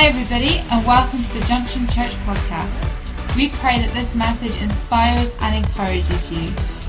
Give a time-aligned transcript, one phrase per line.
[0.00, 3.36] Hi, everybody, and welcome to the Junction Church podcast.
[3.36, 6.48] We pray that this message inspires and encourages you.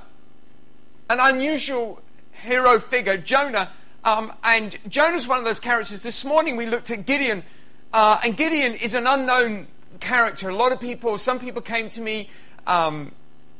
[1.09, 2.01] an unusual
[2.43, 3.71] hero figure, Jonah.
[4.03, 6.03] Um, and Jonah's one of those characters.
[6.03, 7.41] This morning we looked at Gideon,
[7.93, 9.65] uh, and Gideon is an unknown
[9.99, 10.49] character.
[10.49, 12.29] A lot of people, some people came to me
[12.67, 13.11] um,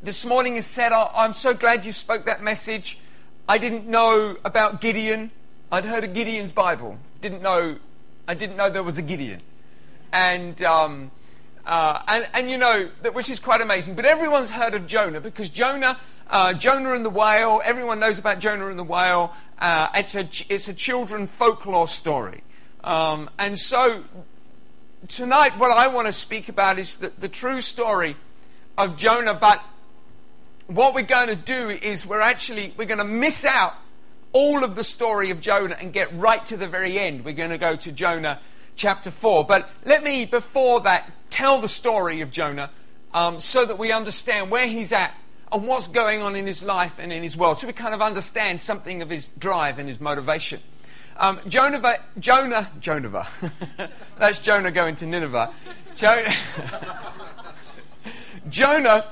[0.02, 2.98] this morning and said, oh, I'm so glad you spoke that message.
[3.48, 5.32] I didn't know about Gideon.
[5.72, 6.98] I'd heard of Gideon's Bible.
[7.22, 7.78] Didn't know,
[8.28, 9.42] I didn't know there was a Gideon.
[10.12, 11.12] And um,
[11.66, 13.96] uh, and, and you know, that, which is quite amazing.
[13.96, 18.40] But everyone's heard of Jonah because Jonah, uh, Jonah and the whale, everyone knows about
[18.40, 19.34] Jonah and the whale.
[19.60, 22.44] Uh, it's, a, it's a children folklore story.
[22.84, 24.04] Um, and so
[25.08, 28.16] tonight, what I want to speak about is the, the true story
[28.78, 29.34] of Jonah.
[29.34, 29.64] But
[30.68, 33.76] what we're going to do is we're actually, we're going to miss out
[34.32, 37.24] all of the story of Jonah and get right to the very end.
[37.24, 38.40] We're going to go to Jonah
[38.76, 39.46] chapter 4.
[39.46, 42.72] But let me, before that, tell the story of Jonah
[43.14, 45.14] um, so that we understand where he's at
[45.52, 47.60] and what's going on in his life and in his world.
[47.60, 50.62] So we kind of understand something of his drive and his motivation.
[51.18, 53.28] Um, Jonah, Jonah, Jonah,
[54.18, 55.52] that's Jonah going to Nineveh.
[55.96, 56.34] Jonah,
[58.50, 59.06] Jonah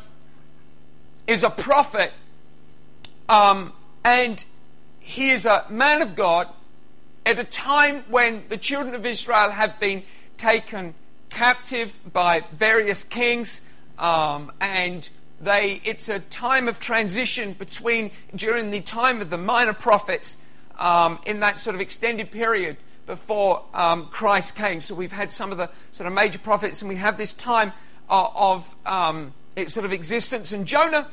[1.27, 2.11] is a prophet,
[3.29, 4.43] um, and
[4.99, 6.47] he is a man of God
[7.25, 10.01] at a time when the children of Israel have been
[10.37, 10.95] taken
[11.29, 13.61] captive by various kings,
[13.99, 15.07] um, and
[15.39, 20.37] they, it's a time of transition between during the time of the minor prophets
[20.79, 24.81] um, in that sort of extended period before um, Christ came.
[24.81, 27.73] So we've had some of the sort of major prophets, and we have this time
[28.09, 29.33] uh, of um,
[29.67, 30.51] sort of existence.
[30.51, 31.07] And Jonah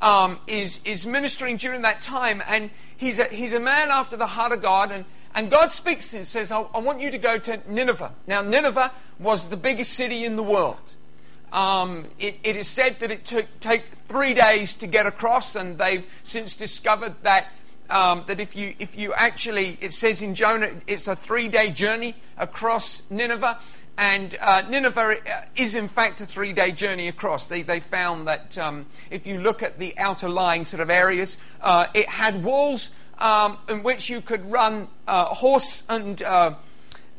[0.00, 4.28] um, is is ministering during that time, and he's a, he's a man after the
[4.28, 5.04] heart of God, and
[5.34, 8.12] and God speaks and says, I, I, want you to go to Nineveh.
[8.26, 10.94] Now, Nineveh was the biggest city in the world.
[11.52, 15.78] Um, it, it is said that it took take three days to get across, and
[15.78, 17.48] they've since discovered that
[17.90, 21.70] um, that if you if you actually it says in Jonah it's a three day
[21.70, 23.58] journey across Nineveh,
[23.98, 25.16] and uh, Nineveh
[25.56, 27.46] is in fact a three day journey across.
[27.46, 31.36] They they found that um, if you look at the outer lying sort of areas,
[31.60, 36.54] uh, it had walls um, in which you could run uh, horse and uh,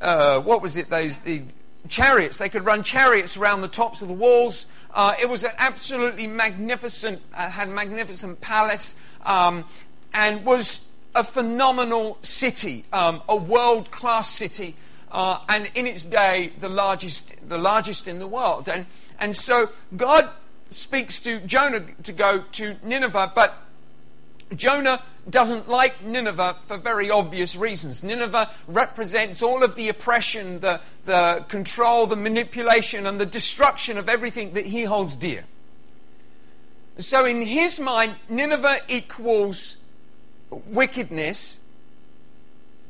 [0.02, 0.90] uh, what was it?
[0.90, 1.44] Those the
[1.88, 2.38] chariots.
[2.38, 4.66] They could run chariots around the tops of the walls.
[4.94, 8.96] Uh, it was an absolutely magnificent, uh, had a magnificent palace,
[9.26, 9.66] um,
[10.14, 14.76] and was a phenomenal city, um, a world-class city,
[15.12, 18.70] uh, and in its day the largest, the largest in the world.
[18.70, 18.86] And
[19.20, 20.30] and so God
[20.70, 23.58] speaks to Jonah to go to Nineveh, but
[24.56, 28.04] Jonah doesn't like Nineveh for very obvious reasons.
[28.04, 34.10] Nineveh represents all of the oppression, the, the control, the manipulation, and the destruction of
[34.10, 35.46] everything that he holds dear.
[36.98, 39.78] So, in his mind, Nineveh equals
[40.52, 41.60] wickedness.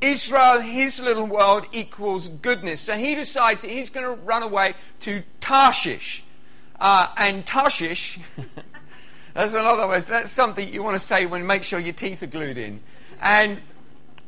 [0.01, 2.81] Israel, his little world, equals goodness.
[2.81, 6.23] So he decides that he's going to run away to Tarshish.
[6.79, 8.19] Uh, and Tarshish
[9.33, 9.99] That's another way.
[9.99, 12.81] That's something you want to say when make sure your teeth are glued in.
[13.21, 13.61] And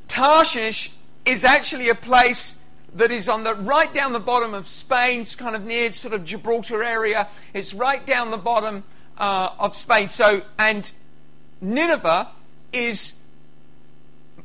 [0.07, 0.91] Tarshish
[1.25, 2.63] is actually a place
[2.95, 6.13] that is on the right down the bottom of Spain, it's kind of near sort
[6.13, 7.27] of Gibraltar area.
[7.53, 8.83] It's right down the bottom
[9.17, 10.09] uh, of Spain.
[10.09, 10.89] So, and
[11.59, 12.29] Nineveh
[12.71, 13.13] is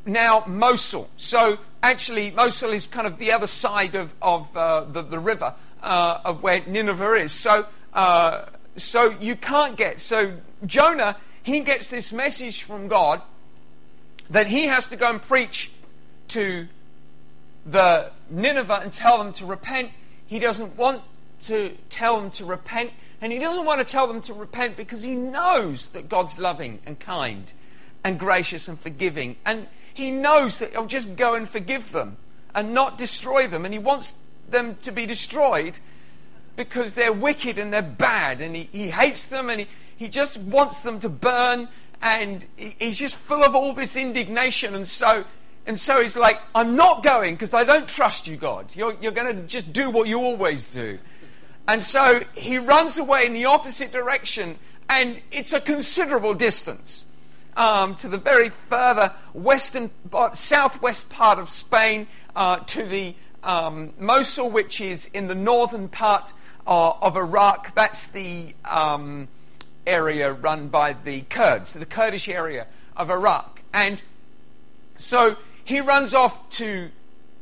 [0.07, 1.09] now Mosul.
[1.17, 5.55] So actually, Mosul is kind of the other side of, of uh, the, the river
[5.83, 7.33] uh, of where Nineveh is.
[7.33, 8.47] So, uh,
[8.77, 13.23] so you can't get so Jonah, he gets this message from God
[14.31, 15.71] that he has to go and preach
[16.29, 16.69] to
[17.65, 19.91] the Nineveh and tell them to repent.
[20.27, 21.03] He doesn't want
[21.45, 22.91] to tell them to repent,
[23.21, 26.81] and he doesn't want to tell them to repent because he knows that God's loving
[26.85, 27.53] and kind
[28.05, 29.37] and gracious and forgiving.
[29.45, 29.69] And
[29.99, 32.19] he knows that he'll just go and forgive them
[32.55, 33.65] and not destroy them.
[33.65, 34.15] And he wants
[34.49, 35.81] them to be destroyed
[36.55, 39.67] because they're wicked and they're bad, and he, he hates them and he,
[39.97, 41.69] he just wants them to burn,
[42.01, 44.75] and he, he's just full of all this indignation.
[44.75, 45.25] And so,
[45.67, 48.75] and so he's like, I'm not going because I don't trust you, God.
[48.75, 50.99] You're, you're going to just do what you always do.
[51.67, 54.59] And so he runs away in the opposite direction,
[54.89, 57.05] and it's a considerable distance
[57.59, 59.91] um, to the very further western,
[60.33, 66.33] southwest part of Spain, uh, to the um, Mosul, which is in the northern part
[66.67, 67.75] uh, of Iraq.
[67.75, 69.29] That's the um,
[69.87, 73.63] area run by the Kurds, the Kurdish area of Iraq.
[73.75, 74.03] And
[74.97, 76.91] so he runs off to,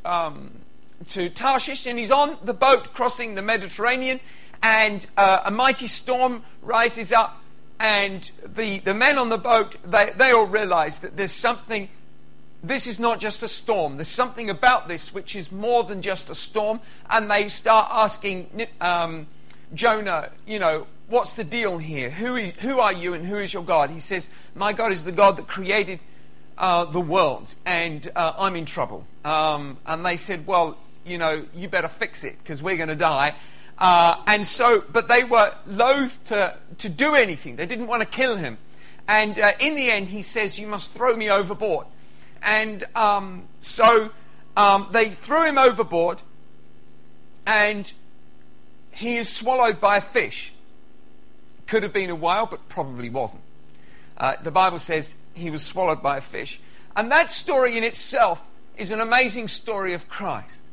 [0.04, 0.60] um,
[1.08, 4.20] to Tarshish and he's on the boat crossing the Mediterranean.
[4.62, 7.42] And uh, a mighty storm rises up.
[7.78, 11.88] And the, the men on the boat, they, they all realize that there's something
[12.62, 13.96] this is not just a storm.
[13.96, 16.80] There's something about this which is more than just a storm.
[17.08, 19.26] And they start asking um,
[19.74, 22.10] Jonah, you know, what's the deal here?
[22.10, 23.90] Who, is, who are you and who is your God?
[23.90, 26.00] He says, My God is the God that created
[26.58, 29.06] uh, the world, and uh, I'm in trouble.
[29.24, 32.96] Um, and they said, Well, you know, you better fix it because we're going to
[32.96, 33.34] die.
[33.78, 37.56] Uh, and so, but they were loath to, to do anything.
[37.56, 38.58] They didn't want to kill him.
[39.08, 41.86] And uh, in the end, he says, You must throw me overboard.
[42.42, 44.10] And um, so
[44.56, 46.22] um, they threw him overboard,
[47.46, 47.92] and
[48.92, 50.52] he is swallowed by a fish.
[51.66, 53.42] Could have been a whale, but probably wasn't.
[54.16, 56.60] Uh, the Bible says he was swallowed by a fish.
[56.96, 58.46] And that story in itself
[58.76, 60.64] is an amazing story of Christ.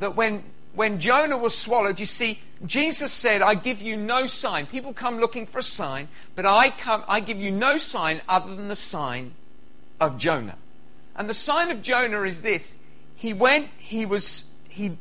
[0.00, 0.42] That when,
[0.74, 4.66] when Jonah was swallowed, you see, Jesus said, I give you no sign.
[4.66, 8.54] People come looking for a sign, but I, come, I give you no sign other
[8.54, 9.34] than the sign
[10.00, 10.56] of Jonah.
[11.16, 12.78] And the sign of Jonah is this
[13.14, 14.96] he went, he was, he,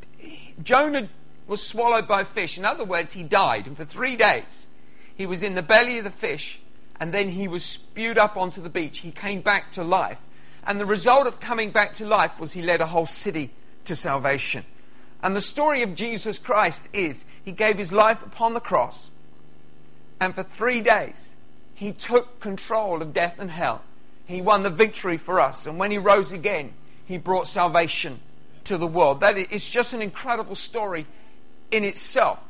[0.62, 1.10] Jonah
[1.48, 2.58] was swallowed by a fish.
[2.58, 3.68] In other words, he died.
[3.68, 4.68] And for three days,
[5.16, 6.60] he was in the belly of the fish,
[7.00, 9.00] and then he was spewed up onto the beach.
[9.00, 10.20] He came back to life.
[10.66, 13.52] And the result of coming back to life was he led a whole city
[13.86, 14.66] to salvation.
[15.22, 19.12] And the story of Jesus Christ is he gave his life upon the cross,
[20.20, 21.36] and for three days,
[21.74, 23.82] he took control of death and hell.
[24.26, 25.66] He won the victory for us.
[25.66, 26.74] And when he rose again,
[27.06, 28.20] he brought salvation
[28.66, 29.22] to the world.
[29.22, 31.08] That is just an incredible story
[31.72, 32.44] in itself.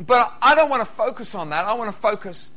[0.00, 1.66] But I don't want to focus on that.
[1.66, 2.50] I want to focus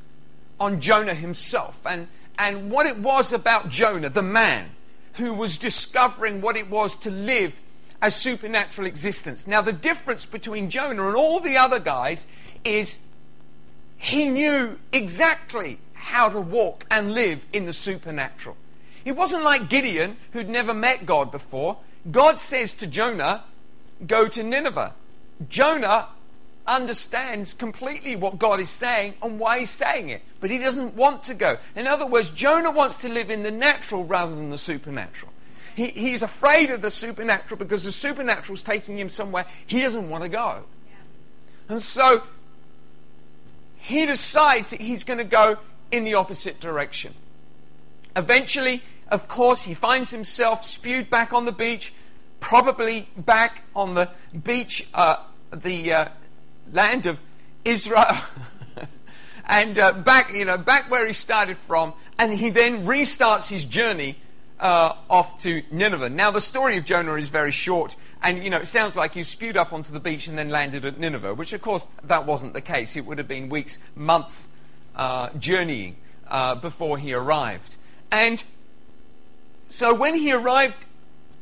[0.59, 2.07] on Jonah himself and,
[2.39, 4.69] and what it was about Jonah, the man
[5.13, 7.59] who was discovering what it was to live
[8.05, 9.47] a supernatural existence.
[9.47, 12.27] Now, the difference between Jonah and all the other guys
[12.63, 12.99] is
[13.97, 18.57] he knew exactly how to walk and live in the supernatural.
[19.05, 21.77] It wasn't like Gideon, who'd never met God before.
[22.11, 23.43] God says to Jonah,
[24.05, 24.93] Go to Nineveh.
[25.49, 26.09] Jonah
[26.67, 31.23] understands completely what God is saying and why he's saying it, but he doesn't want
[31.23, 31.57] to go.
[31.75, 35.31] In other words, Jonah wants to live in the natural rather than the supernatural.
[35.75, 40.09] He, he's afraid of the supernatural because the supernatural is taking him somewhere he doesn't
[40.09, 40.63] want to go.
[41.67, 42.23] And so
[43.75, 45.57] he decides that he's going to go
[45.91, 47.13] in the opposite direction.
[48.15, 51.93] Eventually, of course, he finds himself spewed back on the beach,
[52.39, 54.09] probably back on the
[54.43, 55.17] beach, uh,
[55.51, 56.07] the uh,
[56.71, 57.21] land of
[57.65, 58.17] Israel,
[59.45, 63.65] and uh, back, you know, back where he started from, and he then restarts his
[63.65, 64.17] journey
[64.59, 66.09] uh, off to Nineveh.
[66.09, 69.23] Now, the story of Jonah is very short, and you know, it sounds like he
[69.23, 72.53] spewed up onto the beach and then landed at Nineveh, which, of course, that wasn't
[72.53, 72.95] the case.
[72.95, 74.49] It would have been weeks, months
[74.95, 75.97] uh, journeying
[76.27, 77.75] uh, before he arrived.
[78.11, 78.43] And
[79.69, 80.85] so when he arrived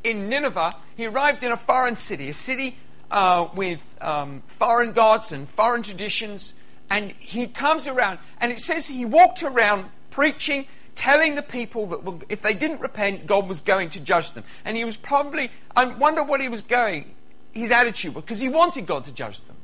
[0.03, 2.77] in Nineveh, he arrived in a foreign city, a city
[3.11, 6.53] uh, with um, foreign gods and foreign traditions.
[6.89, 12.25] And he comes around, and it says he walked around preaching, telling the people that
[12.29, 14.43] if they didn't repent, God was going to judge them.
[14.65, 17.13] And he was probably, I wonder what he was going,
[17.51, 19.55] his attitude was, because he wanted God to judge them.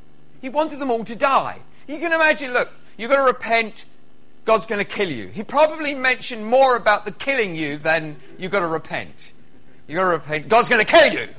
[0.42, 1.60] He wanted them all to die.
[1.88, 3.86] You can imagine, look, you've got to repent,
[4.46, 5.28] God's going to kill you.
[5.28, 9.32] He probably mentioned more about the killing you than you've got to repent.
[9.88, 11.30] You've got to repent, God's going to kill you.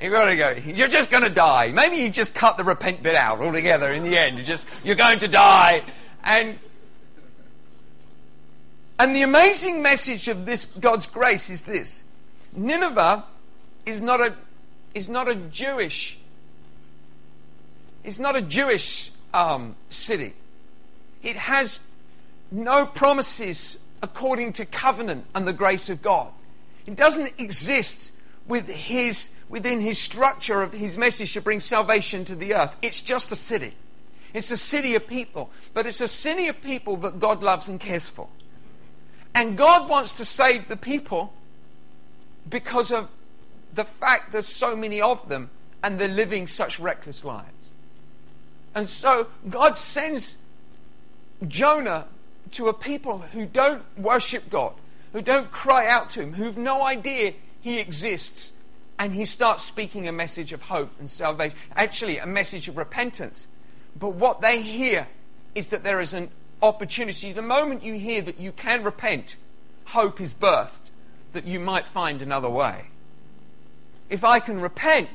[0.00, 0.50] You've got to go.
[0.50, 1.70] You're just going to die.
[1.72, 4.36] Maybe you just cut the repent bit out altogether in the end.
[4.36, 5.82] you're just you're going to die.
[6.24, 6.58] And
[8.98, 12.04] and the amazing message of this God's grace is this.
[12.56, 13.24] Nineveh
[13.86, 14.34] is not a
[14.94, 16.18] is not a Jewish
[18.04, 20.34] is not a Jewish um, city.
[21.22, 21.80] It has
[22.50, 26.28] no promises according to covenant and the grace of God.
[26.86, 28.12] It doesn't exist
[28.46, 32.76] with his, within his structure of his message to bring salvation to the earth.
[32.82, 33.74] It's just a city.
[34.34, 37.80] It's a city of people, but it's a city of people that God loves and
[37.80, 38.28] cares for.
[39.34, 41.32] And God wants to save the people
[42.48, 43.08] because of
[43.74, 45.50] the fact there's so many of them
[45.82, 47.72] and they're living such reckless lives.
[48.74, 50.36] And so God sends
[51.46, 52.06] Jonah
[52.52, 54.74] to a people who don't worship God,
[55.12, 58.52] who don't cry out to Him, who've no idea He exists.
[58.98, 63.46] And He starts speaking a message of hope and salvation, actually, a message of repentance.
[63.98, 65.08] But what they hear
[65.54, 66.30] is that there is an
[66.64, 67.32] opportunity.
[67.32, 69.36] The moment you hear that you can repent,
[69.86, 70.90] hope is birthed
[71.32, 72.86] that you might find another way.
[74.08, 75.08] If I can repent,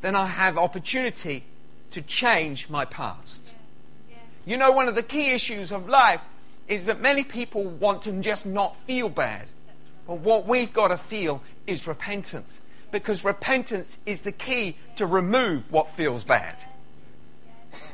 [0.00, 1.44] then I have opportunity
[1.90, 3.52] to change my past.
[4.44, 6.20] You know, one of the key issues of life
[6.66, 9.46] is that many people want to just not feel bad.
[10.06, 12.62] But what we've got to feel is repentance.
[12.90, 16.56] Because repentance is the key to remove what feels bad.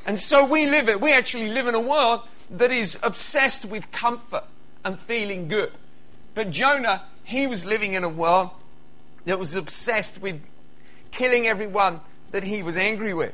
[0.07, 1.01] And so we live it.
[1.01, 4.45] We actually live in a world that is obsessed with comfort
[4.85, 5.73] and feeling good.
[6.35, 8.51] But Jonah, he was living in a world
[9.25, 10.41] that was obsessed with
[11.11, 12.01] killing everyone
[12.33, 13.33] that he was angry with.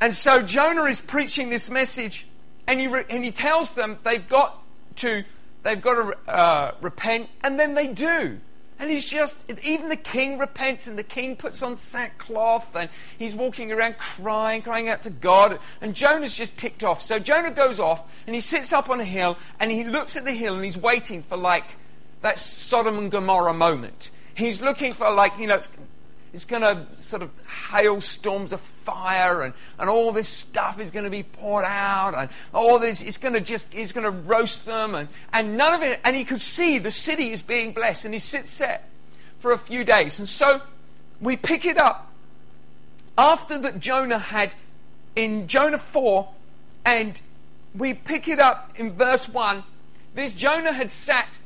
[0.00, 2.26] And so Jonah is preaching this message,
[2.66, 4.62] and he, re- and he tells them they've got
[4.96, 5.24] to,
[5.62, 8.40] they've got to uh, repent, and then they do.
[8.78, 13.34] And he's just, even the king repents, and the king puts on sackcloth, and he's
[13.34, 15.58] walking around crying, crying out to God.
[15.80, 17.00] And Jonah's just ticked off.
[17.00, 20.24] So Jonah goes off, and he sits up on a hill, and he looks at
[20.24, 21.76] the hill, and he's waiting for like
[22.20, 24.10] that Sodom and Gomorrah moment.
[24.34, 25.58] He's looking for like, you know,
[26.32, 27.30] it's, going to sort of
[27.70, 32.14] hail storms of fire and, and all this stuff is going to be poured out
[32.16, 35.74] and all this, it's going to just, he's going to roast them and, and none
[35.74, 38.82] of it, and he could see the city is being blessed and he sits there
[39.38, 40.18] for a few days.
[40.18, 40.62] And so
[41.20, 42.12] we pick it up
[43.16, 44.54] after that Jonah had
[45.14, 46.28] in Jonah 4
[46.84, 47.20] and
[47.74, 49.62] we pick it up in verse 1.
[50.14, 51.38] This Jonah had sat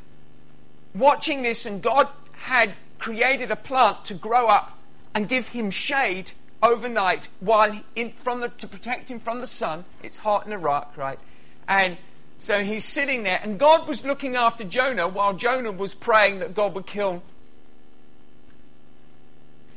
[0.94, 4.78] watching this and God had created a plant to grow up
[5.14, 9.84] and give him shade overnight while in, from the, to protect him from the sun.
[10.02, 11.18] It's hot in Iraq, right?
[11.66, 11.96] And
[12.38, 16.54] so he's sitting there, and God was looking after Jonah while Jonah was praying that
[16.54, 17.22] God would kill.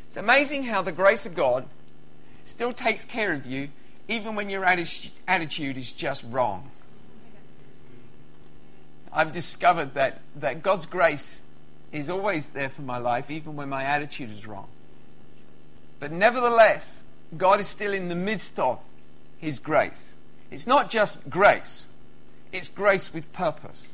[0.07, 1.65] It's amazing how the grace of God
[2.45, 3.69] still takes care of you
[4.07, 6.69] even when your attitude is just wrong.
[9.11, 11.43] I've discovered that, that God's grace
[11.93, 14.67] is always there for my life, even when my attitude is wrong.
[15.99, 17.03] But nevertheless,
[17.37, 18.79] God is still in the midst of
[19.37, 20.13] His grace.
[20.51, 21.85] It's not just grace,
[22.51, 23.87] it's grace with purpose.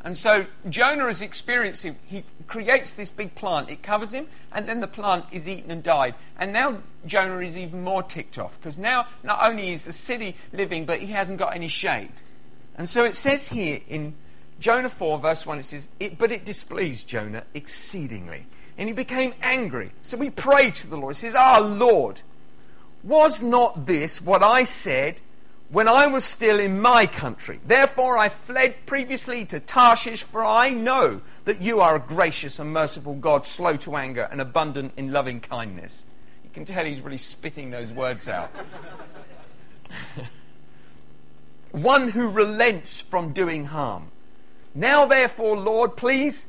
[0.00, 4.78] And so Jonah is experiencing, he creates this big plant, it covers him, and then
[4.80, 6.14] the plant is eaten and died.
[6.38, 10.36] And now Jonah is even more ticked off, because now not only is the city
[10.52, 12.12] living, but he hasn't got any shade.
[12.76, 14.14] And so it says here in
[14.60, 18.46] Jonah 4, verse 1, it says, it, But it displeased Jonah exceedingly,
[18.76, 19.92] and he became angry.
[20.02, 21.16] So we prayed to the Lord.
[21.16, 22.22] He says, Ah, Lord,
[23.02, 25.20] was not this what I said
[25.70, 27.60] when I was still in my country?
[27.64, 32.72] Therefore I fled previously to Tarshish, for I know that you are a gracious and
[32.72, 36.04] merciful God, slow to anger and abundant in loving kindness.
[36.42, 38.50] You can tell he's really spitting those words out.
[41.70, 44.10] one who relents from doing harm.
[44.74, 46.48] Now, therefore, Lord, please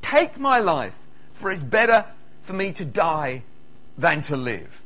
[0.00, 0.98] take my life,
[1.32, 2.04] for it's better
[2.40, 3.42] for me to die
[3.96, 4.82] than to live.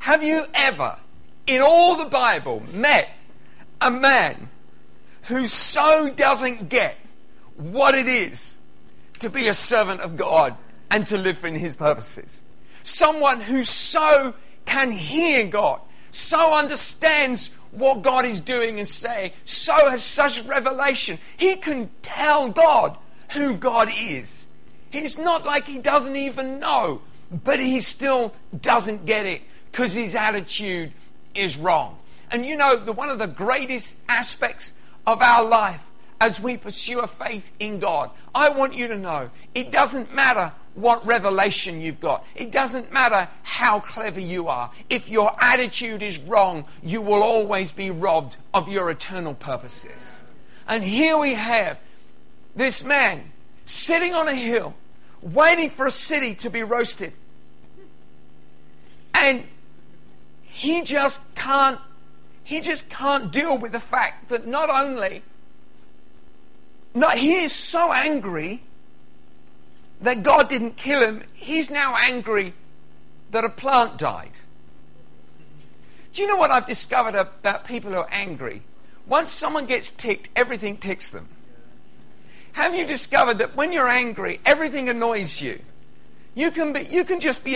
[0.00, 0.96] Have you ever,
[1.46, 3.08] in all the Bible, met
[3.80, 4.48] a man
[5.22, 6.96] who so doesn't get
[7.56, 8.60] what it is
[9.18, 10.56] to be a servant of God
[10.90, 12.42] and to live in his purposes?
[12.82, 19.90] Someone who so can hear God, so understands what God is doing and saying, so
[19.90, 21.18] has such revelation.
[21.36, 22.96] He can tell God
[23.30, 24.46] who God is.
[24.90, 30.14] He's not like he doesn't even know, but he still doesn't get it because his
[30.14, 30.92] attitude
[31.34, 31.98] is wrong.
[32.30, 34.72] And you know, the, one of the greatest aspects
[35.06, 35.84] of our life
[36.20, 40.52] as we pursue a faith in God, I want you to know it doesn't matter
[40.80, 42.24] what revelation you've got.
[42.34, 44.70] It doesn't matter how clever you are.
[44.88, 50.20] If your attitude is wrong, you will always be robbed of your eternal purposes.
[50.66, 51.80] And here we have
[52.54, 53.32] this man
[53.66, 54.74] sitting on a hill,
[55.22, 57.12] waiting for a city to be roasted.
[59.14, 59.44] And
[60.42, 61.80] he just can't
[62.44, 65.22] he just can't deal with the fact that not only
[66.94, 68.62] not he is so angry
[70.00, 72.54] that God didn't kill him, he's now angry
[73.30, 74.32] that a plant died.
[76.12, 78.62] Do you know what I've discovered about people who are angry?
[79.06, 81.28] Once someone gets ticked, everything ticks them.
[82.52, 85.60] Have you discovered that when you're angry, everything annoys you?
[86.34, 87.52] You can be, you can just be,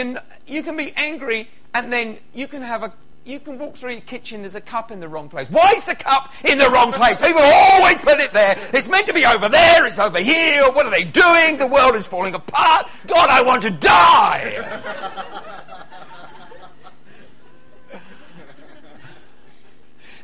[0.47, 2.93] you can be angry, and then you can have a,
[3.25, 4.43] you can walk through your kitchen.
[4.43, 5.49] There's a cup in the wrong place.
[5.49, 7.19] Why is the cup in the wrong place?
[7.19, 8.59] People always put it there.
[8.73, 9.87] It's meant to be over there.
[9.87, 10.71] It's over here.
[10.73, 11.57] What are they doing?
[11.57, 12.89] The world is falling apart.
[13.07, 15.29] God, I want to die.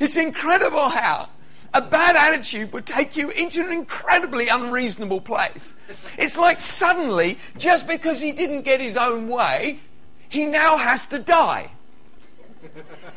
[0.00, 1.28] It's incredible how
[1.75, 5.75] a bad attitude would take you into an incredibly unreasonable place.
[6.17, 9.81] It's like suddenly, just because he didn't get his own way,
[10.28, 11.73] he now has to die.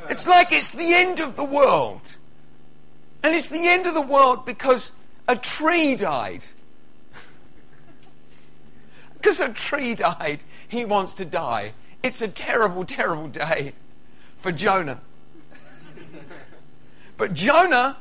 [0.09, 2.17] It's like it's the end of the world.
[3.23, 4.91] And it's the end of the world because
[5.27, 6.45] a tree died.
[9.13, 11.73] because a tree died, he wants to die.
[12.01, 13.73] It's a terrible, terrible day
[14.37, 15.01] for Jonah.
[17.17, 17.97] But Jonah,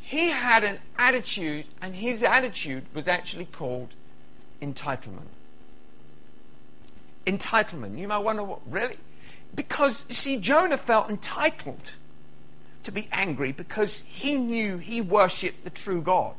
[0.00, 3.94] he had an attitude, and his attitude was actually called
[4.60, 5.28] entitlement.
[7.26, 7.98] Entitlement.
[7.98, 8.98] You might wonder what, really?
[9.54, 11.92] Because, see, Jonah felt entitled
[12.82, 16.34] to be angry because he knew he worshipped the true God,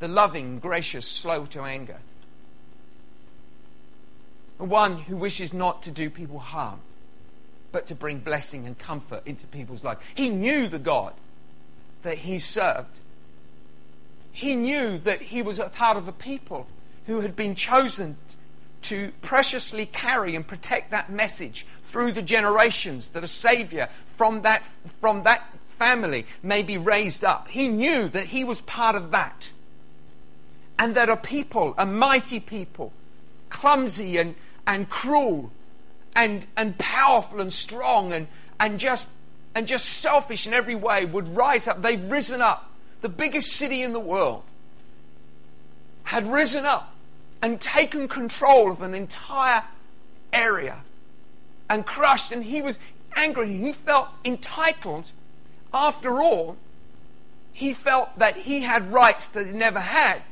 [0.00, 1.98] the loving, gracious, slow to anger,
[4.58, 6.80] the one who wishes not to do people harm
[7.74, 9.98] but to bring blessing and comfort into people's life.
[10.14, 11.12] He knew the God
[12.04, 13.00] that he served.
[14.30, 16.68] He knew that he was a part of a people
[17.06, 18.16] who had been chosen
[18.82, 24.64] to preciously carry and protect that message through the generations that a savior from that,
[25.00, 25.48] from that
[25.78, 27.46] family may be raised up.
[27.46, 29.52] He knew that he was part of that.
[30.76, 32.92] And that a people, a mighty people,
[33.48, 34.34] clumsy and,
[34.66, 35.52] and cruel,
[36.16, 38.26] and, and powerful and strong and,
[38.58, 39.08] and, just,
[39.54, 41.80] and just selfish in every way would rise up.
[41.80, 42.72] They've risen up.
[43.02, 44.42] The biggest city in the world
[46.02, 46.92] had risen up
[47.40, 49.62] and taken control of an entire
[50.32, 50.78] area
[51.68, 52.32] and crushed.
[52.32, 52.78] And he was
[53.16, 53.56] angry.
[53.56, 55.12] He felt entitled.
[55.72, 56.56] After all,
[57.52, 60.22] he felt that he had rights that he never had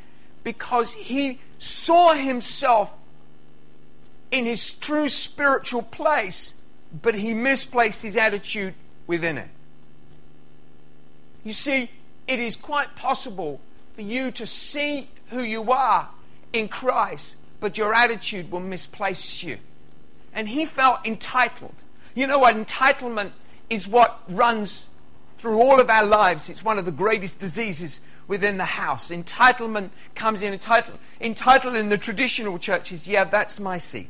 [0.45, 2.97] because he saw himself
[4.31, 6.55] in his true spiritual place,
[7.03, 8.75] but he misplaced his attitude
[9.07, 9.51] within it.
[11.45, 11.90] You see,
[12.27, 13.61] it is quite possible
[13.95, 16.09] for you to see who you are
[16.53, 19.59] in Christ, but your attitude will misplace you.
[20.35, 21.75] And he felt entitled.
[22.14, 22.57] You know what?
[22.57, 23.33] Entitlement
[23.68, 24.88] is what runs
[25.38, 26.49] through all of our lives.
[26.49, 29.11] It's one of the greatest diseases within the house.
[29.11, 30.53] Entitlement comes in.
[30.53, 34.09] Entitled, entitled in the traditional churches, yeah, that's my seat.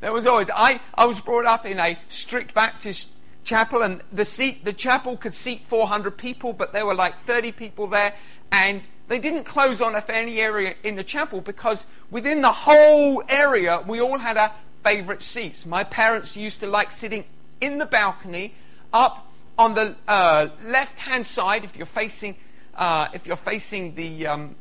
[0.00, 3.08] There was always I, I was brought up in a strict Baptist
[3.42, 7.52] chapel and the seat the chapel could seat 400 people but there were like 30
[7.52, 8.14] people there
[8.52, 13.22] and they didn't close on us any area in the chapel because within the whole
[13.28, 15.66] area we all had our favorite seats.
[15.66, 17.24] My parents used to like sitting
[17.60, 18.54] in the balcony
[18.92, 22.36] up on the uh, left hand side if you're facing
[22.76, 24.56] uh, if you're facing the um,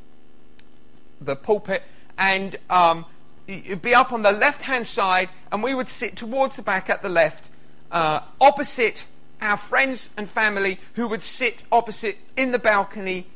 [1.19, 1.83] the pulpit.
[2.17, 3.05] And um,
[3.47, 6.89] you'd be up on the left hand side, and we would sit towards the back
[6.89, 7.49] at the left,
[7.91, 9.05] uh, opposite
[9.41, 13.27] our friends and family who would sit opposite in the balcony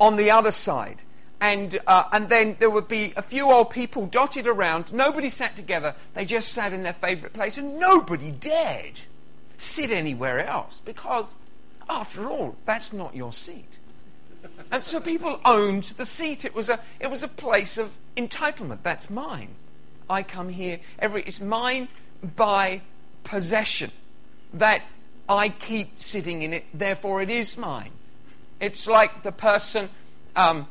[0.00, 1.02] on the other side.
[1.40, 4.92] And, uh, and then there would be a few old people dotted around.
[4.92, 5.94] Nobody sat together.
[6.14, 7.56] They just sat in their favorite place.
[7.56, 9.00] And nobody dared
[9.56, 11.36] sit anywhere else because,
[11.88, 13.78] after all, that's not your seat.
[14.70, 16.44] And so people owned the seat.
[16.44, 18.78] It was a, it was a place of entitlement.
[18.82, 19.54] That's mine.
[20.08, 21.22] I come here every.
[21.22, 21.88] It's mine
[22.36, 22.82] by
[23.24, 23.92] possession.
[24.52, 24.82] That
[25.28, 26.64] I keep sitting in it.
[26.74, 27.92] Therefore, it is mine.
[28.60, 29.88] It's like the person
[30.36, 30.68] um,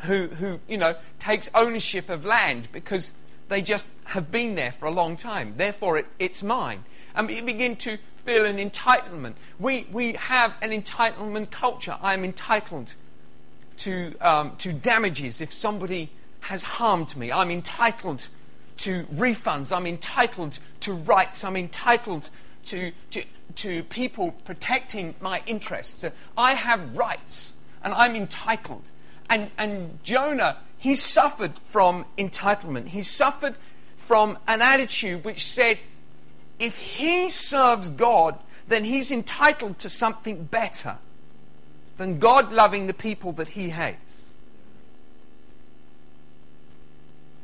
[0.00, 3.12] who, who you know takes ownership of land because
[3.48, 5.54] they just have been there for a long time.
[5.56, 6.84] Therefore, it, it's mine.
[7.14, 9.34] And you begin to feel an entitlement.
[9.58, 11.96] We, we have an entitlement culture.
[12.02, 12.94] I'm entitled
[13.78, 17.32] to, um, to damages if somebody has harmed me.
[17.32, 18.28] I'm entitled
[18.78, 19.74] to refunds.
[19.74, 21.42] I'm entitled to rights.
[21.42, 22.28] I'm entitled
[22.68, 23.24] to, to,
[23.56, 26.04] to people protecting my interests.
[26.36, 28.90] I have rights and I'm entitled.
[29.30, 32.88] And, and Jonah, he suffered from entitlement.
[32.88, 33.56] He suffered
[33.96, 35.78] from an attitude which said,
[36.58, 40.98] if he serves God, then he's entitled to something better
[41.96, 44.26] than God loving the people that he hates.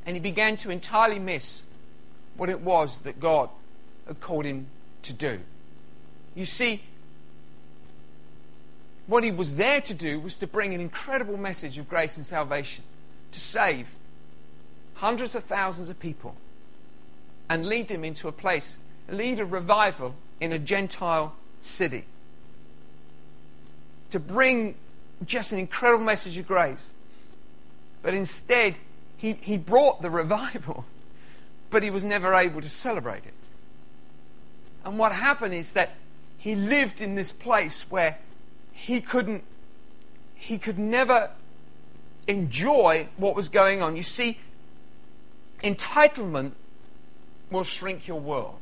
[0.07, 1.63] And he began to entirely miss
[2.37, 3.49] what it was that God
[4.07, 4.67] had called him
[5.05, 5.40] to do.
[6.35, 6.83] You see,
[9.07, 12.25] what he was there to do was to bring an incredible message of grace and
[12.25, 12.85] salvation,
[13.33, 13.95] to save
[14.95, 16.37] hundreds of thousands of people
[17.49, 22.05] and lead them into a place, lead a revival in a Gentile city.
[24.11, 24.77] To bring
[25.27, 26.93] just an incredible message of grace.
[28.03, 28.77] But instead,
[29.17, 30.85] he, he brought the revival,
[31.71, 33.35] but he was never able to celebrate it.
[34.85, 35.94] And what happened is that
[36.37, 38.18] he lived in this place where
[38.73, 39.44] he couldn't,
[40.35, 41.31] he could never
[42.27, 43.97] enjoy what was going on.
[43.97, 44.38] You see,
[45.62, 46.53] entitlement
[47.51, 48.61] will shrink your world.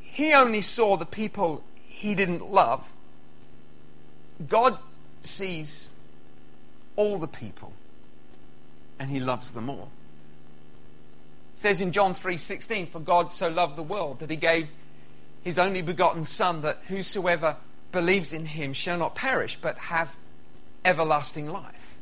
[0.00, 2.92] He only saw the people he didn't love.
[4.48, 4.78] God
[5.22, 5.90] sees
[6.96, 7.72] all the people
[8.98, 9.90] and he loves them all.
[11.58, 14.68] Says in John 3:16 for God so loved the world that he gave
[15.42, 17.56] his only begotten son that whosoever
[17.90, 20.14] believes in him shall not perish but have
[20.84, 21.96] everlasting life.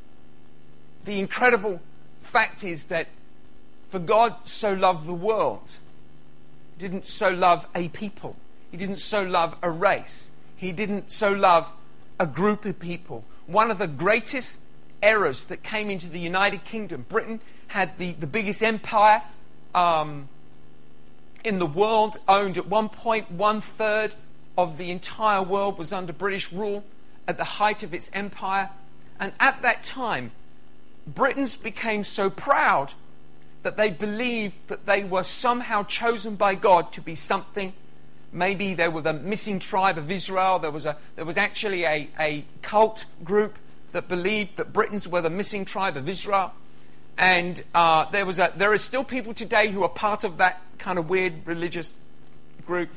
[1.06, 1.80] The incredible
[2.20, 3.08] fact is that
[3.88, 5.78] for God so loved the world,
[6.76, 8.36] he didn't so love a people,
[8.70, 11.72] he didn't so love a race, he didn't so love
[12.20, 13.24] a group of people.
[13.46, 14.60] One of the greatest
[15.02, 19.22] errors that came into the United Kingdom, Britain had the, the biggest empire
[19.76, 20.28] um,
[21.44, 24.16] in the world, owned at one point one third
[24.58, 26.82] of the entire world was under British rule
[27.28, 28.70] at the height of its empire.
[29.20, 30.32] And at that time,
[31.06, 32.94] Britons became so proud
[33.62, 37.72] that they believed that they were somehow chosen by God to be something.
[38.32, 40.58] Maybe they were the missing tribe of Israel.
[40.58, 43.58] There was, a, there was actually a, a cult group
[43.92, 46.52] that believed that Britons were the missing tribe of Israel.
[47.18, 50.60] And uh, there, was a, there are still people today who are part of that
[50.78, 51.94] kind of weird religious
[52.66, 52.90] group.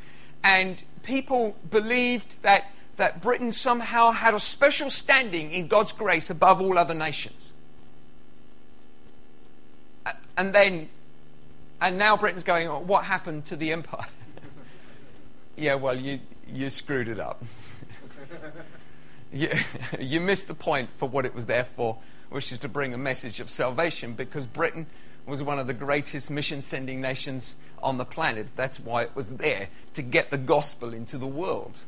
[0.43, 6.61] And people believed that, that Britain somehow had a special standing in God's grace above
[6.61, 7.53] all other nations.
[10.37, 10.89] And then,
[11.81, 14.05] and now Britain's going, oh, what happened to the empire?
[15.57, 17.43] yeah, well, you, you screwed it up.
[19.33, 19.51] you,
[19.99, 21.97] you missed the point for what it was there for,
[22.29, 24.85] which is to bring a message of salvation because Britain
[25.25, 28.47] was one of the greatest mission sending nations on the planet.
[28.55, 31.79] That's why it was there, to get the gospel into the world.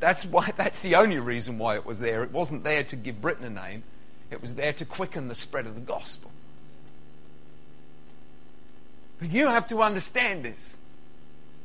[0.00, 2.22] That's why that's the only reason why it was there.
[2.22, 3.82] It wasn't there to give Britain a name.
[4.30, 6.30] It was there to quicken the spread of the gospel.
[9.18, 10.78] But you have to understand this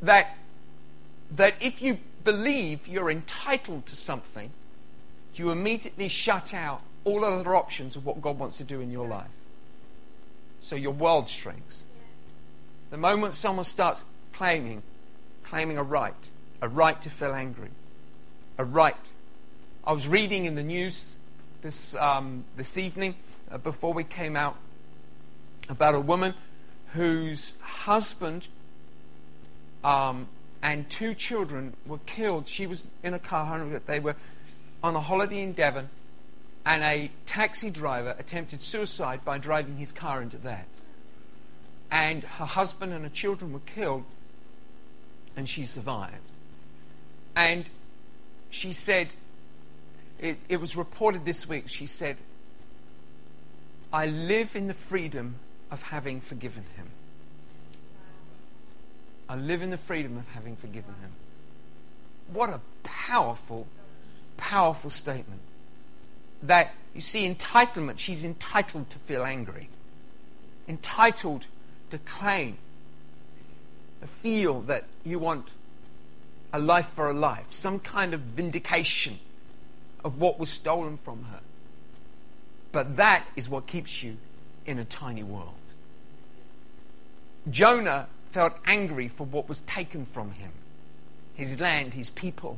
[0.01, 0.37] that,
[1.29, 4.51] that if you believe you're entitled to something,
[5.35, 9.07] you immediately shut out all other options of what God wants to do in your
[9.07, 9.29] life.
[10.59, 11.83] So your world shrinks.
[12.91, 14.83] The moment someone starts claiming,
[15.43, 16.13] claiming a right,
[16.61, 17.69] a right to feel angry,
[18.57, 18.95] a right.
[19.83, 21.15] I was reading in the news
[21.61, 23.15] this, um, this evening
[23.49, 24.57] uh, before we came out
[25.69, 26.33] about a woman
[26.93, 28.47] whose husband
[29.83, 30.27] um,
[30.61, 32.47] and two children were killed.
[32.47, 34.15] She was in a car, they were
[34.83, 35.89] on a holiday in Devon,
[36.65, 40.67] and a taxi driver attempted suicide by driving his car into that.
[41.89, 44.03] And her husband and her children were killed,
[45.35, 46.15] and she survived.
[47.35, 47.69] And
[48.49, 49.15] she said,
[50.19, 52.17] it, it was reported this week, she said,
[53.91, 55.35] I live in the freedom
[55.69, 56.87] of having forgiven him.
[59.27, 61.11] I live in the freedom of having forgiven him.
[62.31, 63.67] What a powerful,
[64.37, 65.41] powerful statement
[66.43, 69.69] that, you see, entitlement, she's entitled to feel angry,
[70.67, 71.45] entitled
[71.89, 72.57] to claim,
[74.01, 75.47] to feel that you want
[76.53, 79.19] a life for a life, some kind of vindication
[80.03, 81.39] of what was stolen from her.
[82.71, 84.17] But that is what keeps you
[84.65, 85.53] in a tiny world.
[87.49, 90.51] Jonah felt angry for what was taken from him
[91.33, 92.57] his land, his people,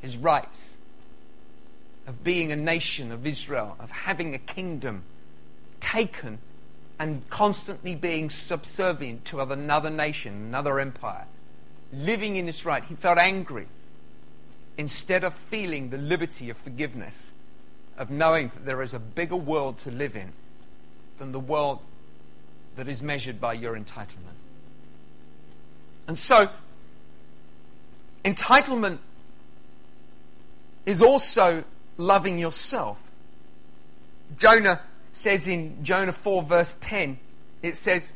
[0.00, 0.78] his rights
[2.06, 5.04] of being a nation of Israel, of having a kingdom
[5.80, 6.38] taken
[6.98, 11.26] and constantly being subservient to another nation, another empire,
[11.92, 12.84] living in this right.
[12.84, 13.66] He felt angry
[14.76, 17.32] instead of feeling the liberty of forgiveness,
[17.96, 20.32] of knowing that there is a bigger world to live in
[21.18, 21.80] than the world
[22.76, 24.38] that is measured by your entitlement.
[26.06, 26.48] And so,
[28.24, 28.98] entitlement
[30.86, 31.64] is also
[32.06, 33.10] loving yourself.
[34.38, 34.80] Jonah
[35.12, 37.18] says in Jonah 4, verse 10,
[37.62, 38.12] it says,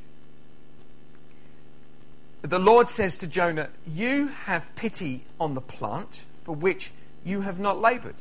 [2.43, 6.93] The Lord says to Jonah, You have pity on the plant for which
[7.25, 8.17] you have not labored,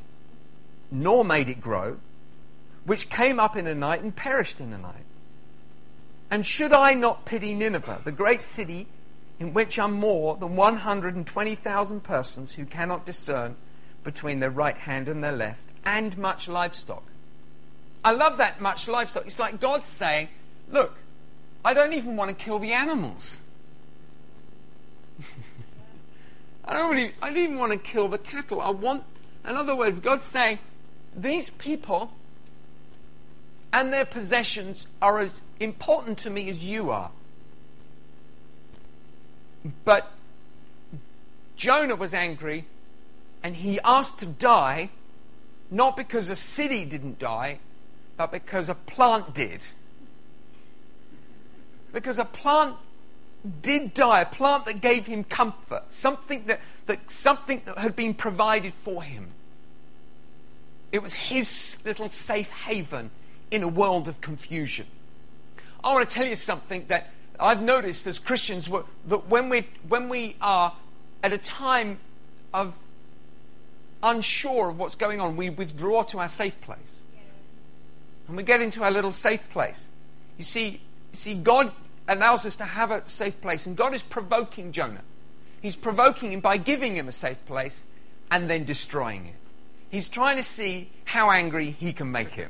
[0.91, 1.97] nor made it grow,
[2.86, 5.06] which came up in a night and perished in a night.
[6.30, 8.88] And should I not pity Nineveh, the great city
[9.39, 13.56] in which are more than 120,000 persons who cannot discern
[14.06, 17.04] between their right hand and their left, and much livestock?
[18.06, 19.28] I love that much livestock.
[19.28, 20.30] It's like God saying,
[20.72, 20.98] Look,
[21.65, 23.39] I don't even want to kill the animals.
[26.65, 28.62] I don't really, I don't even want to kill the cattle.
[28.62, 29.04] I want,
[29.44, 30.60] in other words, God's saying,
[31.15, 32.12] these people
[33.72, 37.12] and their possessions are as important to me as you are.
[39.84, 40.12] But
[41.56, 42.65] Jonah was angry
[43.43, 44.89] and he asked to die
[45.71, 47.60] not because a city didn't die,
[48.17, 49.65] but because a plant did.
[51.91, 52.76] Because a plant
[53.62, 58.13] did die, a plant that gave him comfort, something that, that, something that had been
[58.13, 59.32] provided for him.
[60.91, 63.12] It was his little safe haven
[63.52, 64.88] in a world of confusion.
[65.84, 68.69] I want to tell you something that I've noticed as Christians
[69.08, 70.74] that when we, when we are
[71.21, 72.00] at a time
[72.54, 72.80] of
[74.06, 77.02] unsure of what's going on, we withdraw to our safe place.
[78.28, 79.89] And we get into our little safe place.
[80.38, 80.80] You see, you
[81.12, 81.72] see, God
[82.08, 85.04] allows us to have a safe place, and God is provoking Jonah.
[85.62, 87.84] He's provoking him by giving him a safe place
[88.32, 89.36] and then destroying it.
[89.89, 92.50] He's trying to see how angry he can make him.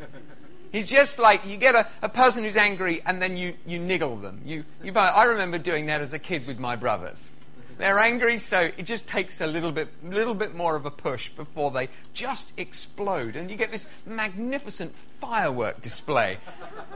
[0.72, 4.18] He's just like you get a, a person who's angry and then you, you niggle
[4.18, 4.41] them.
[4.44, 7.32] You, you, I remember doing that as a kid with my brothers.
[7.77, 11.29] They're angry, so it just takes a little bit, little bit more of a push
[11.29, 13.35] before they just explode.
[13.35, 16.38] And you get this magnificent firework display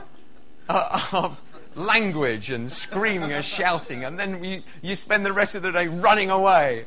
[0.69, 1.41] uh, of
[1.75, 4.05] language and screaming and shouting.
[4.05, 6.85] And then you, you spend the rest of the day running away.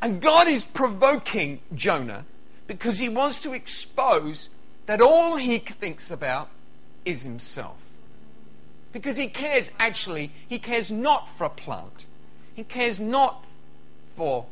[0.00, 2.24] And God is provoking Jonah
[2.66, 4.48] because he wants to expose
[4.86, 6.48] that all he thinks about
[7.04, 7.92] is himself.
[8.92, 12.06] Because he cares, actually, he cares not for a plant.
[12.56, 13.44] He cares not
[14.16, 14.46] for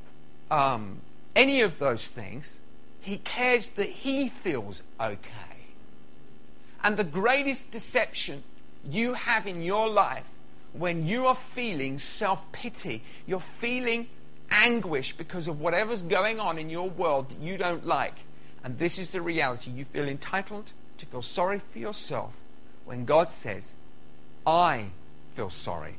[0.50, 1.00] um,
[1.34, 2.60] any of those things.
[3.00, 5.56] He cares that he feels okay.
[6.82, 8.42] And the greatest deception
[8.88, 10.28] you have in your life
[10.74, 14.08] when you are feeling self pity, you're feeling
[14.50, 18.18] anguish because of whatever's going on in your world that you don't like.
[18.62, 19.70] And this is the reality.
[19.70, 22.34] You feel entitled to feel sorry for yourself
[22.84, 23.72] when God says,
[24.46, 24.88] I
[25.32, 25.94] feel sorry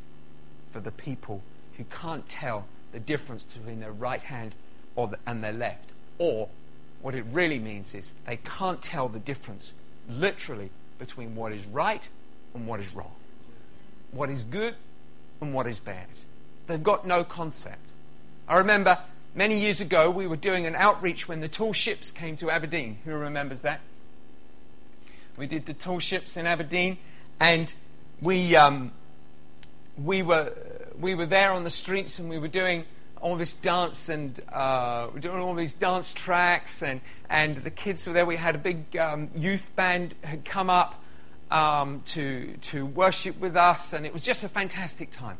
[0.71, 1.41] for the people
[1.77, 4.55] who can't tell the difference between their right hand
[4.95, 5.91] the, and their left.
[6.17, 6.49] Or
[7.01, 9.73] what it really means is they can't tell the difference,
[10.09, 12.07] literally, between what is right
[12.53, 13.11] and what is wrong,
[14.11, 14.75] what is good
[15.41, 16.07] and what is bad.
[16.67, 17.91] They've got no concept.
[18.47, 18.99] I remember
[19.35, 22.99] many years ago we were doing an outreach when the tall ships came to Aberdeen.
[23.05, 23.81] Who remembers that?
[25.37, 26.97] We did the tall ships in Aberdeen,
[27.39, 27.73] and
[28.21, 28.93] we um,
[30.01, 30.53] we were
[30.99, 32.85] we were there on the streets and we were doing
[33.21, 38.05] all this dance and uh, we're doing all these dance tracks and, and the kids
[38.05, 38.25] were there.
[38.25, 41.01] We had a big um, youth band had come up
[41.51, 45.37] um, to, to worship with us and it was just a fantastic time.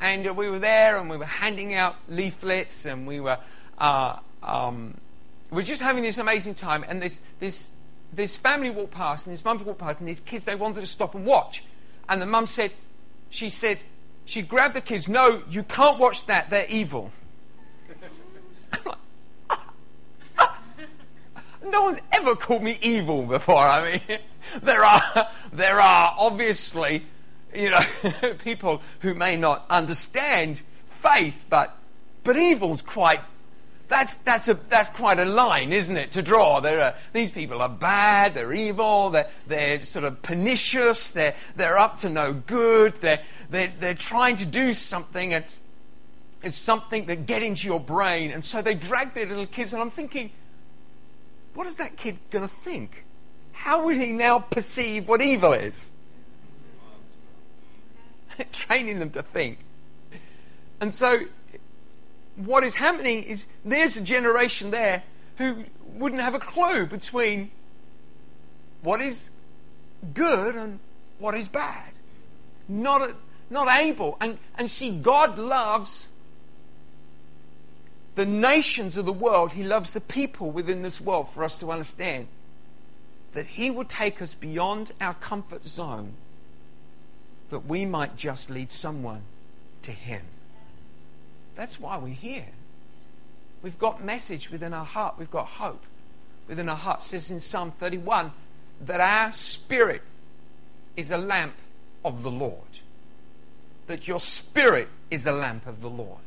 [0.00, 3.38] And uh, we were there and we were handing out leaflets and we were,
[3.78, 4.96] uh, um,
[5.50, 6.84] we were just having this amazing time.
[6.86, 7.70] And this, this,
[8.12, 10.86] this family walked past and this mum walked past and these kids, they wanted to
[10.86, 11.64] stop and watch.
[12.08, 12.72] And the mum said,
[13.30, 13.78] she said,
[14.26, 17.10] she grabbed the kids, no, you can't watch that, they're evil.
[21.66, 23.66] no one's ever called me evil before.
[23.66, 24.18] I mean,
[24.62, 27.06] there are, there are obviously
[27.56, 27.80] you know,
[28.44, 31.76] people who may not understand faith, but
[32.22, 33.20] but evil's quite
[33.88, 36.58] that's that's a that's quite a line, isn't it, to draw?
[36.58, 41.98] Are these people are bad, they're evil, they're they're sort of pernicious, they're they're up
[41.98, 45.44] to no good, they're they're, they're trying to do something and
[46.42, 49.82] it's something that get into your brain, and so they drag their little kids, and
[49.82, 50.30] I'm thinking,
[51.54, 53.04] what is that kid gonna think?
[53.52, 55.90] How would he now perceive what evil is?
[58.52, 59.58] training them to think.
[60.80, 61.20] And so,
[62.36, 65.02] what is happening is there's a generation there
[65.38, 67.50] who wouldn't have a clue between
[68.82, 69.30] what is
[70.14, 70.78] good and
[71.18, 71.92] what is bad.
[72.68, 73.12] Not,
[73.50, 74.16] not able.
[74.20, 76.08] And, and see, God loves
[78.14, 81.70] the nations of the world, He loves the people within this world for us to
[81.70, 82.28] understand
[83.34, 86.14] that He will take us beyond our comfort zone
[87.50, 89.22] that we might just lead someone
[89.82, 90.22] to Him.
[91.56, 92.48] That's why we're here.
[93.62, 95.16] We've got message within our heart.
[95.18, 95.84] We've got hope
[96.46, 97.00] within our heart.
[97.00, 98.32] It says in Psalm 31
[98.82, 100.02] that our spirit
[100.96, 101.54] is a lamp
[102.04, 102.60] of the Lord.
[103.86, 106.20] That your spirit is a lamp of the Lord.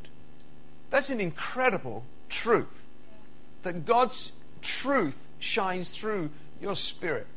[0.90, 2.88] That's an incredible truth.
[3.64, 7.28] That God's truth shines through your spirit.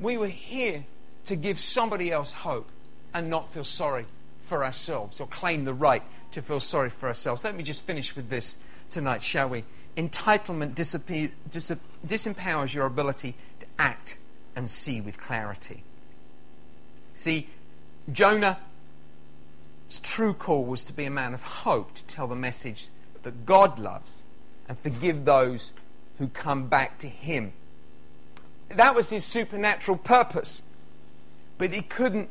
[0.00, 0.84] We were here
[1.26, 2.68] to give somebody else hope
[3.12, 4.06] and not feel sorry
[4.44, 7.44] for ourselves or claim the right to feel sorry for ourselves.
[7.44, 8.58] Let me just finish with this
[8.90, 9.64] tonight, shall we?
[9.96, 14.16] Entitlement disempowers your ability to act
[14.54, 15.82] and see with clarity.
[17.14, 17.48] See,
[18.12, 18.56] Jonah's
[20.02, 22.88] true call was to be a man of hope, to tell the message
[23.22, 24.24] that God loves
[24.68, 25.72] and forgive those
[26.18, 27.52] who come back to Him.
[28.68, 30.62] That was his supernatural purpose.
[31.56, 32.28] But he couldn't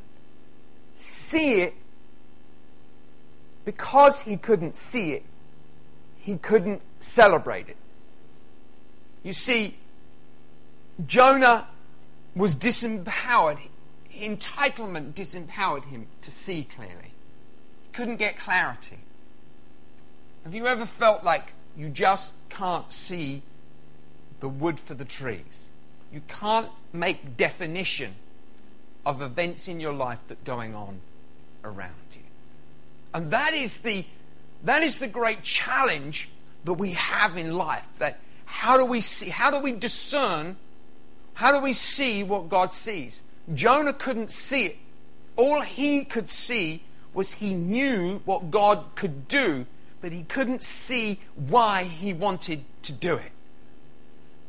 [0.95, 1.73] see it
[3.67, 5.23] because he couldn't see it,
[6.15, 7.75] he couldn't celebrate it.
[9.23, 9.75] You see,
[11.05, 11.67] Jonah
[12.33, 13.59] was disempowered.
[14.15, 17.11] Entitlement disempowered him to see clearly.
[17.83, 18.99] He couldn't get clarity.
[20.45, 23.41] Have you ever felt like you just can't see
[24.39, 25.71] the wood for the trees?
[26.13, 28.15] You can't make definition
[29.05, 31.01] of events in your life that are going on
[31.65, 32.21] around you.
[33.13, 34.05] And that is the
[34.63, 36.29] that is the great challenge
[36.65, 37.87] that we have in life.
[37.99, 40.57] That how do we see, how do we discern,
[41.35, 43.21] how do we see what God sees?
[43.53, 44.77] Jonah couldn't see it.
[45.35, 49.65] All he could see was he knew what God could do,
[50.01, 53.31] but he couldn't see why he wanted to do it.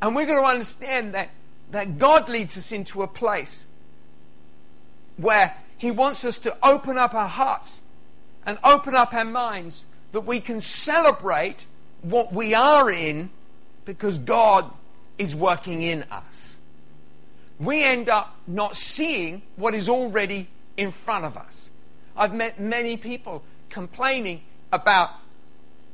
[0.00, 1.30] And we're going to understand that,
[1.70, 3.66] that God leads us into a place
[5.16, 7.82] where he wants us to open up our hearts
[8.48, 11.66] and open up our minds that we can celebrate
[12.00, 13.28] what we are in
[13.84, 14.72] because God
[15.18, 16.58] is working in us.
[17.60, 21.68] We end up not seeing what is already in front of us.
[22.16, 24.40] I've met many people complaining
[24.72, 25.10] about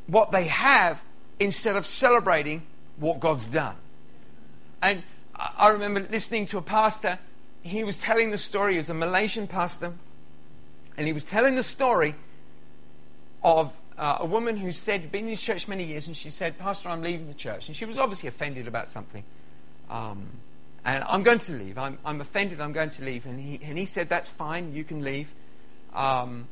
[0.07, 1.03] what they have
[1.41, 2.63] instead of celebrating
[2.99, 3.75] what God's done.
[4.81, 5.03] And
[5.35, 7.19] I remember listening to a pastor,
[7.63, 9.95] he was telling the story, he was a Malaysian pastor,
[10.97, 12.15] and he was telling the story
[13.45, 16.89] of uh, a woman who said, been in church many years, and she said, Pastor,
[16.89, 17.69] I'm leaving the church.
[17.69, 19.23] And she was obviously offended about something.
[19.91, 20.27] Um,
[20.85, 21.79] and I'm going to leave.
[21.79, 23.27] I'm, I'm, offended, I'm going to leave.
[23.27, 25.35] And he, and he said, That's fine, you can leave.
[25.95, 26.49] Um,